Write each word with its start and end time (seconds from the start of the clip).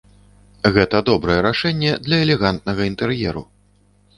Гэта 0.77 1.01
добрае 1.09 1.35
рашэнне 1.47 1.91
для 2.07 2.17
элегантнага 2.25 2.81
інтэр'еру. 2.93 3.45